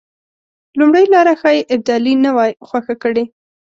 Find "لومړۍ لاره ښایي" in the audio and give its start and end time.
0.79-1.61